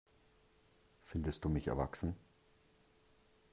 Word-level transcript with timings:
Findest 1.03 1.45
du 1.45 1.49
mich 1.49 1.67
erwachsen? 1.67 2.15